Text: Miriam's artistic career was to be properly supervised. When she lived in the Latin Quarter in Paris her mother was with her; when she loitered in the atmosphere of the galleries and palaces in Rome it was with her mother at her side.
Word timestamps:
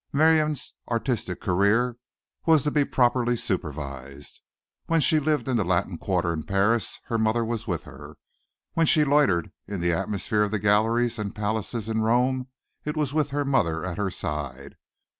Miriam's 0.11 0.73
artistic 0.89 1.39
career 1.39 1.97
was 2.47 2.63
to 2.63 2.71
be 2.71 2.83
properly 2.83 3.35
supervised. 3.37 4.41
When 4.87 4.99
she 4.99 5.19
lived 5.19 5.47
in 5.47 5.57
the 5.57 5.63
Latin 5.63 5.99
Quarter 5.99 6.33
in 6.33 6.41
Paris 6.41 6.97
her 7.05 7.19
mother 7.19 7.45
was 7.45 7.67
with 7.67 7.83
her; 7.83 8.17
when 8.73 8.87
she 8.87 9.05
loitered 9.05 9.51
in 9.67 9.79
the 9.79 9.93
atmosphere 9.93 10.41
of 10.41 10.49
the 10.49 10.57
galleries 10.57 11.19
and 11.19 11.35
palaces 11.35 11.87
in 11.87 12.01
Rome 12.01 12.47
it 12.83 12.97
was 12.97 13.13
with 13.13 13.29
her 13.29 13.45
mother 13.45 13.85
at 13.85 13.97
her 13.99 14.09
side. 14.09 14.75